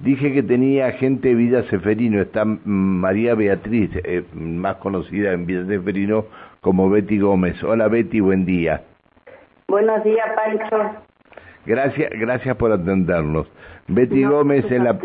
[0.00, 5.66] Dije que tenía gente de Villa Seferino, está María Beatriz, eh, más conocida en Villa
[5.66, 6.24] Seferino
[6.62, 7.62] como Betty Gómez.
[7.62, 8.82] Hola Betty, buen día.
[9.68, 11.09] Buenos días, Pancho.
[11.66, 13.46] Gracias, gracias por atendernos.
[13.86, 14.98] Betty Gómez es la,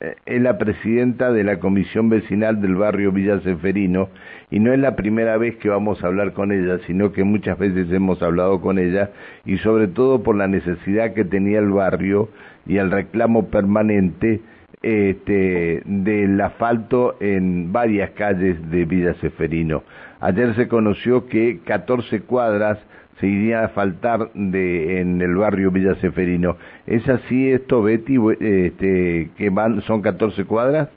[0.00, 4.08] eh, es la presidenta de la Comisión Vecinal del barrio Villa Seferino
[4.50, 7.58] y no es la primera vez que vamos a hablar con ella, sino que muchas
[7.58, 9.10] veces hemos hablado con ella
[9.44, 12.28] y sobre todo por la necesidad que tenía el barrio
[12.66, 14.40] y el reclamo permanente
[14.82, 19.82] este, del asfalto en varias calles de Villa Seferino.
[20.20, 22.78] Ayer se conoció que 14 cuadras
[23.20, 26.56] se irían a asfaltar de, en el barrio Villa Seferino.
[26.86, 30.88] ¿Es así esto, Betty, este, que van, son 14 cuadras?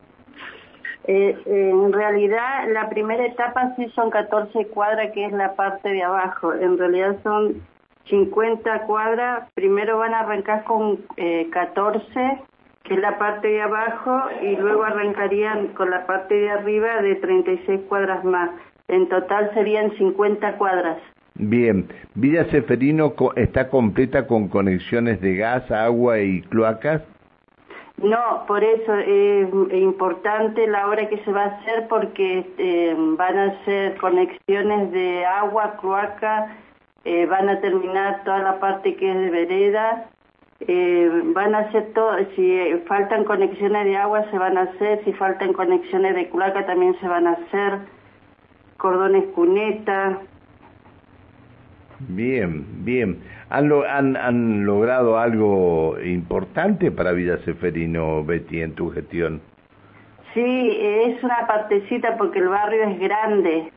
[1.08, 6.04] Eh, en realidad, la primera etapa sí son 14 cuadras, que es la parte de
[6.04, 6.54] abajo.
[6.54, 7.64] En realidad son
[8.06, 12.42] 50 cuadras, primero van a arrancar con eh, 14,
[12.84, 17.16] que es la parte de abajo, y luego arrancarían con la parte de arriba de
[17.16, 18.52] 36 cuadras más.
[18.88, 20.98] En total serían 50 cuadras.
[21.44, 27.02] Bien, Villa Seferino está completa con conexiones de gas, agua y cloacas.
[27.98, 33.40] No, por eso es importante la hora que se va a hacer porque eh, van
[33.40, 36.58] a ser conexiones de agua, cloaca,
[37.06, 40.10] eh, van a terminar toda la parte que es de vereda,
[40.60, 45.14] eh, van a hacer todo, si faltan conexiones de agua se van a hacer, si
[45.14, 47.80] faltan conexiones de cloaca también se van a hacer,
[48.78, 50.22] cordones cuneta.
[52.10, 53.20] Bien, bien.
[53.49, 59.41] ¿Han, han, han logrado algo importante para Villa Seferino, Betty, en tu gestión?
[60.34, 63.72] Sí, es una partecita porque el barrio es grande.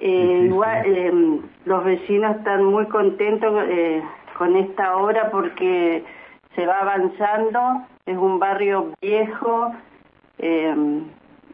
[0.00, 4.02] Eh, igual, eh, los vecinos están muy contentos eh,
[4.36, 6.02] con esta obra porque
[6.56, 9.72] se va avanzando, es un barrio viejo
[10.38, 10.74] eh,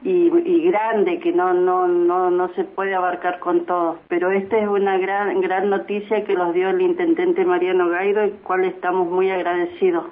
[0.03, 3.99] y, y, grande que no, no, no, no se puede abarcar con todo.
[4.07, 8.31] Pero esta es una gran, gran noticia que nos dio el intendente Mariano Gairo, el
[8.43, 10.05] cual estamos muy agradecidos.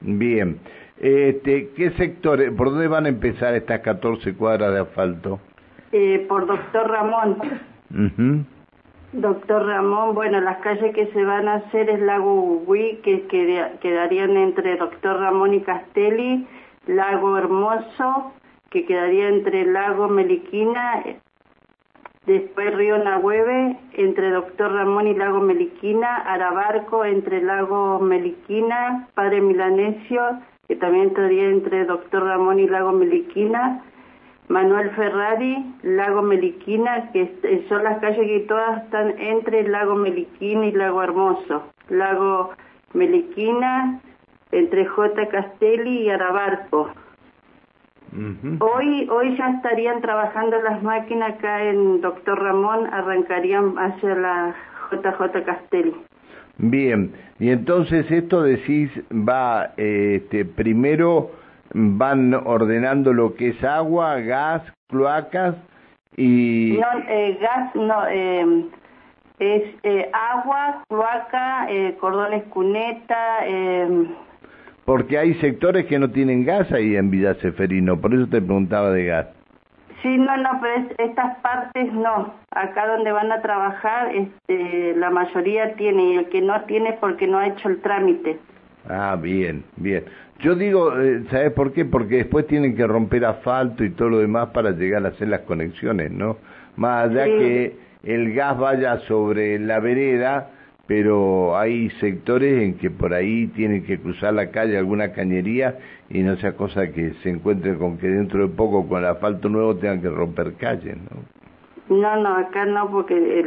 [0.00, 0.58] Bien.
[0.98, 5.40] Este, ¿Qué sectores, por dónde van a empezar estas 14 cuadras de asfalto?
[5.92, 7.38] Eh, por Doctor Ramón.
[9.12, 13.26] Doctor Ramón, bueno, las calles que se van a hacer es Lago Uguí, que,
[13.80, 16.46] quedarían entre Doctor Ramón y Castelli,
[16.86, 18.32] Lago Hermoso,
[18.70, 21.02] que quedaría entre Lago Meliquina,
[22.26, 30.40] después Río Nahueve, entre Doctor Ramón y Lago Meliquina, Arabarco, entre Lago Meliquina, Padre Milanesio,
[30.68, 33.82] que también estaría entre Doctor Ramón y Lago Meliquina,
[34.48, 40.66] Manuel Ferrari, Lago Meliquina, que eh, son las calles que todas están entre Lago Meliquina
[40.66, 41.64] y Lago Hermoso.
[41.88, 42.50] Lago
[42.94, 44.00] Meliquina,
[44.52, 45.28] entre J.
[45.28, 46.90] Castelli y Arabarco.
[48.60, 54.54] Hoy, hoy ya estarían trabajando las máquinas acá en Doctor Ramón, arrancarían hacia la
[54.90, 55.94] JJ Castelli.
[56.58, 61.30] Bien, y entonces esto decís va este, primero
[61.74, 65.56] van ordenando lo que es agua, gas, cloacas
[66.16, 66.78] y...
[66.80, 68.64] No, eh, gas no, eh,
[69.38, 69.74] es
[70.14, 73.44] agua, cloaca, eh, cordones cuneta.
[74.86, 78.90] Porque hay sectores que no tienen gas ahí en Villa Seferino, por eso te preguntaba
[78.92, 79.26] de gas.
[80.00, 82.34] Sí, no, no, pero estas partes no.
[82.52, 86.96] Acá donde van a trabajar, este, la mayoría tiene y el que no tiene es
[87.00, 88.38] porque no ha hecho el trámite.
[88.88, 90.04] Ah, bien, bien.
[90.38, 91.84] Yo digo, eh, ¿sabes por qué?
[91.84, 95.40] Porque después tienen que romper asfalto y todo lo demás para llegar a hacer las
[95.40, 96.36] conexiones, ¿no?
[96.76, 100.50] Más allá que el gas vaya sobre la vereda,
[100.86, 106.22] pero hay sectores en que por ahí tienen que cruzar la calle alguna cañería y
[106.22, 109.76] no sea cosa que se encuentren con que dentro de poco con el asfalto nuevo
[109.76, 111.36] tengan que romper calles, ¿no?
[111.88, 113.44] No, no, acá no, porque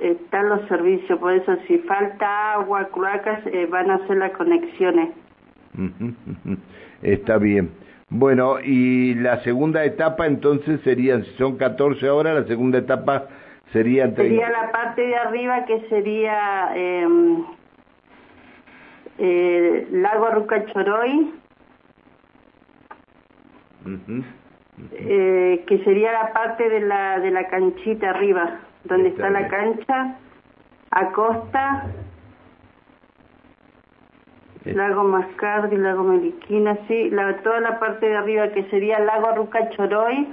[0.00, 5.10] están los servicios, por eso si falta agua, cloacas, eh, van a hacer las conexiones.
[7.02, 7.70] Está bien.
[8.08, 13.28] Bueno, y la segunda etapa entonces sería, si son 14 horas, la segunda etapa
[13.72, 14.14] sería...
[14.14, 17.44] Sería la parte de arriba que sería em,
[19.18, 21.32] eh, Lago Rucachoroy,
[24.92, 30.16] eh, que sería la parte de la, de la canchita arriba, donde está, la cancha,
[30.90, 31.86] Acosta,
[34.64, 40.28] Lago Mascardi, Lago Meliquina, sí, la, toda la parte de arriba que sería Lago Rucachoroy.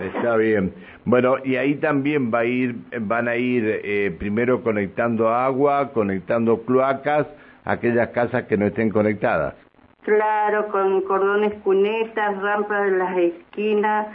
[0.00, 0.72] Está bien.
[1.04, 6.62] Bueno, y ahí también va a ir, van a ir eh, primero conectando agua, conectando
[6.62, 7.26] cloacas,
[7.64, 9.54] aquellas casas que no estén conectadas.
[10.02, 14.06] Claro, con cordones cunetas, rampas de las esquinas.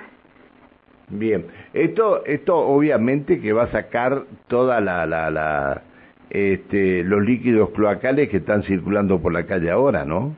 [1.10, 5.84] Bien, esto, esto obviamente que va a sacar toda la, la, la,
[6.32, 10.36] este, los líquidos cloacales que están circulando por la calle ahora, ¿no?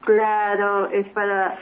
[0.00, 1.58] Claro, es para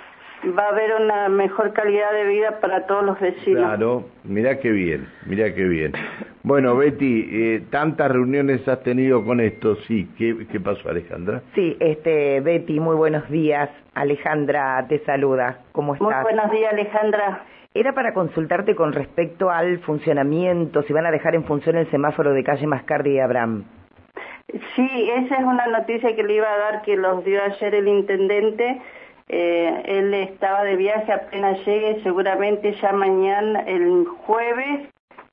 [0.51, 3.63] va a haber una mejor calidad de vida para todos los vecinos.
[3.63, 5.93] Claro, mira qué bien, mira qué bien.
[6.43, 10.09] Bueno, Betty, eh, tantas reuniones has tenido con esto, sí.
[10.19, 11.43] ¿Qué, ¿Qué pasó, Alejandra?
[11.55, 13.71] Sí, este, Betty, muy buenos días.
[13.95, 15.61] Alejandra te saluda.
[15.73, 16.23] ¿Cómo estás?
[16.23, 17.45] Muy buenos días, Alejandra.
[17.73, 22.33] Era para consultarte con respecto al funcionamiento, si van a dejar en función el semáforo
[22.33, 23.65] de calle Mascardi y Abraham.
[24.77, 27.89] Sí, esa es una noticia que le iba a dar que los dio ayer el
[27.89, 28.81] intendente
[29.37, 34.89] eh, él estaba de viaje, apenas llegue, seguramente ya mañana, el jueves,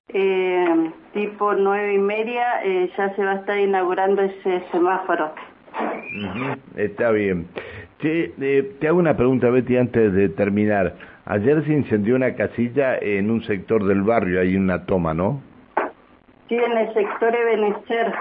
[0.08, 5.32] eh, tipo nueve y media, eh, ya se va a estar inaugurando ese semáforo.
[6.76, 7.46] Está bien.
[8.00, 8.30] Te,
[8.80, 10.96] te hago una pregunta, Betty, antes de terminar.
[11.26, 15.44] Ayer se incendió una casilla en un sector del barrio, hay una toma, ¿no?
[16.50, 18.14] Sí, en el sector de Benecer.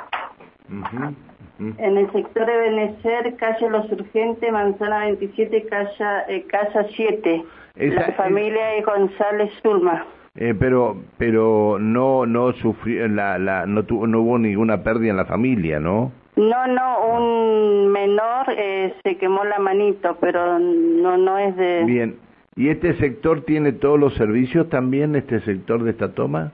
[1.60, 7.44] En el sector de Benecer, calle Los Urgentes, Manzana 27, casa, eh, casa 7.
[7.76, 10.06] la familia de González Zulma.
[10.36, 15.16] Eh, pero pero no no sufrió la, la no tuvo no hubo ninguna pérdida en
[15.16, 16.12] la familia, ¿no?
[16.36, 22.16] No, no, un menor eh, se quemó la manito, pero no no es de Bien.
[22.56, 26.52] ¿Y este sector tiene todos los servicios también este sector de esta toma?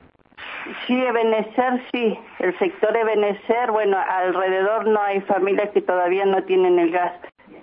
[0.87, 2.19] Sí, Ebenecer, sí.
[2.39, 7.13] El sector Ebenecer, bueno, alrededor no hay familias que todavía no tienen el gas,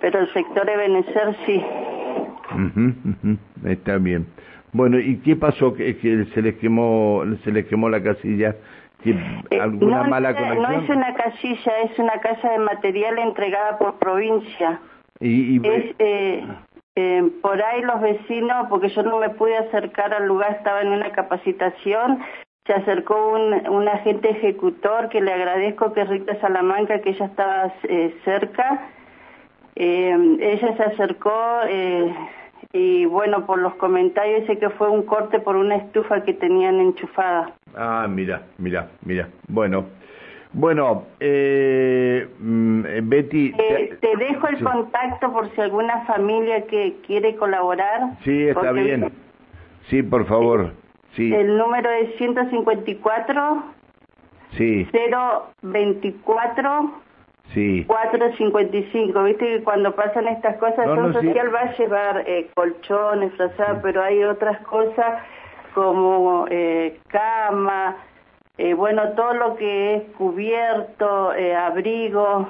[0.00, 1.64] pero el sector Ebenecer sí.
[3.64, 4.26] Está bien.
[4.72, 5.94] Bueno, ¿y qué pasó que,
[6.34, 8.56] se les quemó se les quemó la casilla?
[9.04, 10.62] Eh, ¿Alguna mala conexión?
[10.62, 14.80] No es una casilla, es una casa de material entregada por provincia.
[15.20, 16.44] Y, Es, eh,
[16.96, 20.88] eh, por ahí los vecinos, porque yo no me pude acercar al lugar, estaba en
[20.88, 22.20] una capacitación,
[22.66, 27.74] se acercó un, un, agente ejecutor que le agradezco que Rita Salamanca, que ella estaba
[27.82, 28.88] eh, cerca,
[29.76, 32.14] eh, ella se acercó eh,
[32.72, 36.80] y bueno, por los comentarios dice que fue un corte por una estufa que tenían
[36.80, 37.52] enchufada.
[37.76, 39.28] Ah, mira, mira, mira.
[39.46, 39.84] Bueno,
[40.54, 43.52] bueno, eh, mm, Betty...
[43.52, 48.12] Te, te, dejo el contacto por si alguna familia que quiere colaborar.
[48.22, 49.12] Sí, está bien.
[49.90, 50.83] Sí, por favor.
[51.16, 53.64] El número es 154
[54.56, 54.88] sí.
[55.62, 56.92] 024
[57.52, 57.84] sí.
[57.86, 59.22] 455.
[59.24, 63.32] Viste que cuando pasan estas cosas, no, social va a llevar eh, colchones,
[63.82, 65.22] pero hay otras cosas
[65.74, 67.96] como eh, cama,
[68.56, 72.48] eh, bueno, todo lo que es cubierto, eh, abrigo,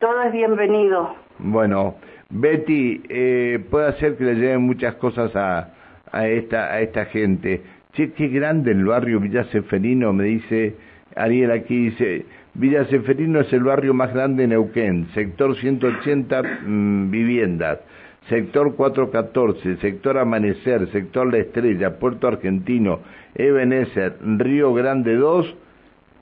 [0.00, 1.14] todo es bienvenido.
[1.38, 1.94] Bueno,
[2.30, 5.68] Betty, eh, puede ser que le lleven muchas cosas a,
[6.10, 7.62] a esta a esta gente.
[7.92, 10.76] Che, qué grande el barrio Villa Seferino, me dice
[11.16, 17.10] Ariel aquí, dice, Villa Seferino es el barrio más grande de Neuquén, sector 180 mm,
[17.10, 17.80] viviendas,
[18.28, 23.00] sector 414, sector Amanecer, sector La Estrella, Puerto Argentino,
[23.34, 25.56] Ebenezer, Río Grande 2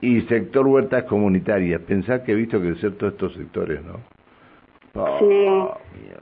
[0.01, 1.81] y sector Huertas Comunitarias.
[1.81, 4.18] Pensá que he visto crecer todos estos sectores, ¿no?
[5.19, 5.47] Sí,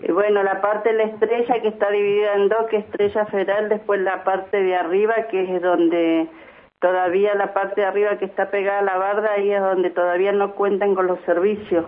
[0.08, 3.26] y bueno, la parte de la estrella que está dividida en dos, que es estrella
[3.26, 6.28] federal, después la parte de arriba, que es donde
[6.80, 10.32] todavía la parte de arriba que está pegada a la barda, ahí es donde todavía
[10.32, 11.86] no cuentan con los servicios.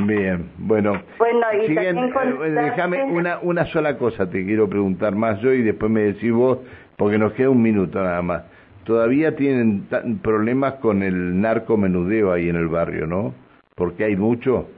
[0.00, 1.00] Bien, bueno.
[1.18, 5.62] Bueno, y también eh, déjame una, una sola cosa, te quiero preguntar más yo y
[5.62, 6.58] después me decís vos,
[6.96, 8.42] porque nos queda un minuto nada más.
[8.84, 9.86] Todavía tienen
[10.22, 13.32] problemas con el narcomenudeo ahí en el barrio, ¿no?
[13.76, 14.68] Porque hay mucho.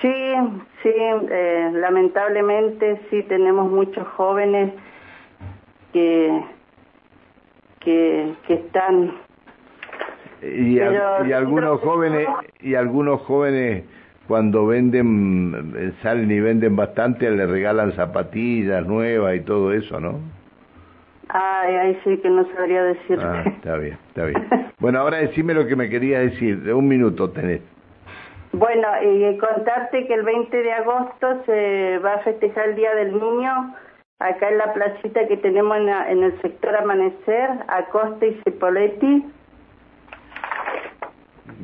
[0.00, 0.34] Sí,
[0.82, 4.72] sí, eh, lamentablemente sí tenemos muchos jóvenes
[5.92, 6.44] que,
[7.80, 9.12] que, que están...
[10.40, 12.28] Y, y algunos jóvenes,
[12.60, 13.84] y algunos jóvenes
[14.28, 20.20] cuando venden, eh, salen y venden bastante, le regalan zapatillas nuevas y todo eso, ¿no?
[21.30, 23.18] Ay, ahí sí que no sabría decir.
[23.20, 24.46] Ah, está bien, está bien.
[24.78, 27.62] bueno, ahora decime lo que me quería decir, de un minuto tenés.
[28.52, 33.12] Bueno, y contarte que el 20 de agosto se va a festejar el Día del
[33.12, 33.74] Niño
[34.18, 39.24] acá en la placita que tenemos en, el sector Amanecer, Acosta y Cipoletti.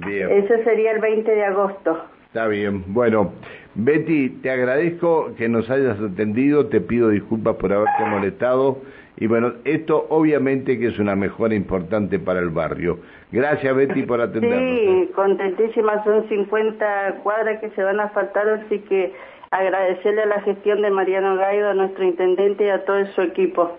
[0.06, 0.30] Bien.
[0.30, 2.04] Eso sería el 20 de agosto.
[2.26, 2.84] Está bien.
[2.88, 3.32] Bueno,
[3.74, 8.78] Betty, te agradezco que nos hayas atendido, te pido disculpas por haberte molestado
[9.16, 12.99] y bueno, esto obviamente que es una mejora importante para el barrio.
[13.30, 14.80] Gracias Betty por atendernos.
[14.80, 19.12] Sí, contentísima, son 50 cuadras que se van a faltar, así que
[19.50, 23.78] agradecerle a la gestión de Mariano Gaido, a nuestro intendente y a todo su equipo.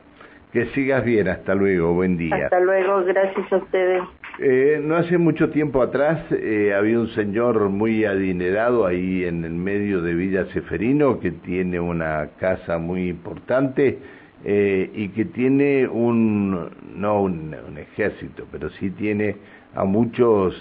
[0.53, 2.45] Que sigas bien, hasta luego, buen día.
[2.45, 4.03] Hasta luego, gracias a ustedes.
[4.39, 9.53] Eh, no hace mucho tiempo atrás eh, había un señor muy adinerado ahí en el
[9.53, 13.97] medio de Villa Seferino que tiene una casa muy importante
[14.45, 19.35] eh, y que tiene un, no un, un, ejército, pero sí tiene
[19.73, 20.55] a muchos,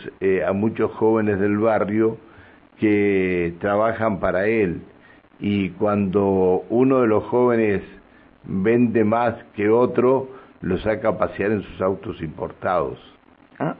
[0.45, 2.17] a muchos jóvenes del barrio
[2.81, 4.81] que trabajan para él
[5.39, 7.83] y cuando uno de los jóvenes
[8.45, 10.29] vende más que otro,
[10.61, 12.99] lo saca a pasear en sus autos importados.
[13.59, 13.77] Ah.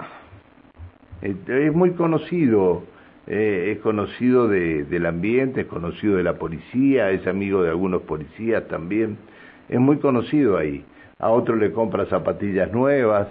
[1.23, 2.83] Es muy conocido,
[3.27, 8.03] eh, es conocido de, del ambiente, es conocido de la policía, es amigo de algunos
[8.03, 9.17] policías también,
[9.69, 10.85] es muy conocido ahí.
[11.19, 13.29] A otro le compra zapatillas nuevas,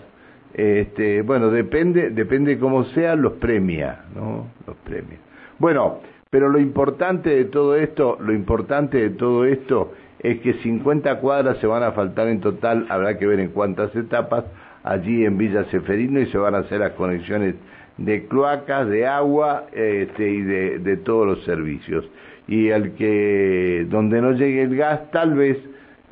[0.54, 4.48] este, bueno, depende, depende cómo sea, los premia, ¿no?
[4.68, 5.18] Los premia.
[5.58, 6.00] Bueno,
[6.30, 11.58] pero lo importante de todo esto, lo importante de todo esto es que 50 cuadras
[11.58, 14.46] se van a faltar en total, habrá que ver en cuántas etapas,
[14.84, 17.56] allí en Villa Seferino y se van a hacer las conexiones
[17.98, 22.06] de cloacas, de agua este, y de, de, todos los servicios.
[22.48, 25.58] Y al que donde no llegue el gas, tal vez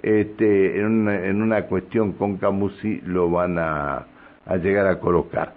[0.03, 4.05] este, en, una, en una cuestión con Camusi lo van a,
[4.45, 5.53] a llegar a colocar.